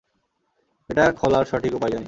এটা 0.89 1.03
খোলার 1.11 1.45
সঠিক 1.45 1.73
উপায় 1.75 1.91
জানি। 1.91 1.99